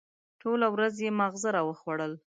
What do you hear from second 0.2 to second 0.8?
ټوله